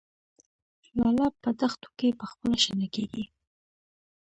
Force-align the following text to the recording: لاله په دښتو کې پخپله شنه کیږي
لاله 0.97 1.27
په 1.41 1.49
دښتو 1.59 1.89
کې 1.97 2.17
پخپله 2.19 2.57
شنه 2.63 2.87
کیږي 2.95 3.23